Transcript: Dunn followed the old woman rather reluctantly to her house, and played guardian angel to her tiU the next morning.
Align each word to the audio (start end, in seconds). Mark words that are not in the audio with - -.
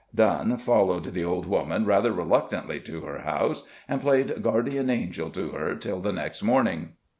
Dunn 0.15 0.57
followed 0.57 1.03
the 1.13 1.23
old 1.23 1.45
woman 1.45 1.85
rather 1.85 2.11
reluctantly 2.11 2.79
to 2.79 3.01
her 3.01 3.19
house, 3.19 3.67
and 3.87 4.01
played 4.01 4.41
guardian 4.41 4.89
angel 4.89 5.29
to 5.29 5.49
her 5.51 5.75
tiU 5.75 6.01
the 6.01 6.11
next 6.11 6.41
morning. 6.41 6.93